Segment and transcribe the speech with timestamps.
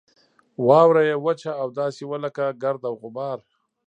[0.67, 3.37] واوره یې وچه او داسې وه لکه ګرد او غبار.